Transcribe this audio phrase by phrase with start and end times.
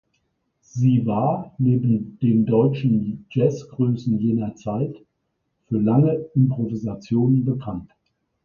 [0.63, 4.95] Sie war (neben den deutschen Jazzgrößen jener Zeit)
[5.67, 7.91] für lange Improvisationen bekannt.